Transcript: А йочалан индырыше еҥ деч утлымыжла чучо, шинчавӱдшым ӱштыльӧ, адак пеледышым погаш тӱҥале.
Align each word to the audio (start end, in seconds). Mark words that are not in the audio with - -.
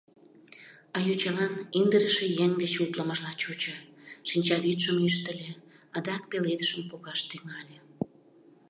А 0.95 0.97
йочалан 1.07 1.53
индырыше 1.79 2.25
еҥ 2.43 2.51
деч 2.61 2.73
утлымыжла 2.83 3.31
чучо, 3.41 3.75
шинчавӱдшым 4.29 4.97
ӱштыльӧ, 5.07 5.51
адак 5.97 6.23
пеледышым 6.29 6.81
погаш 6.89 7.19
тӱҥале. 7.29 7.77